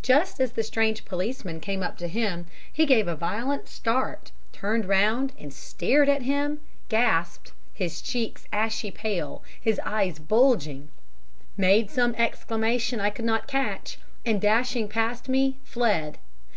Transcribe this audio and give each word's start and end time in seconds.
Just 0.00 0.40
as 0.40 0.52
the 0.52 0.62
strange 0.62 1.04
policeman 1.04 1.58
came 1.58 1.82
up 1.82 1.98
to 1.98 2.06
him, 2.06 2.46
he 2.72 2.86
gave 2.86 3.08
a 3.08 3.16
violent 3.16 3.68
start, 3.68 4.30
turned 4.52 4.86
round 4.86 5.32
and 5.40 5.52
stared 5.52 6.08
at 6.08 6.22
him, 6.22 6.60
gasped, 6.88 7.50
his 7.74 8.00
cheeks 8.00 8.46
ashy 8.52 8.92
pale, 8.92 9.42
his 9.60 9.80
eyes 9.84 10.20
bulging, 10.20 10.90
made 11.56 11.90
some 11.90 12.14
exclamation 12.14 13.00
I 13.00 13.10
could 13.10 13.24
not 13.24 13.48
catch, 13.48 13.98
and, 14.24 14.40
dashing 14.40 14.86
past 14.86 15.28
me, 15.28 15.56
fled. 15.64 16.18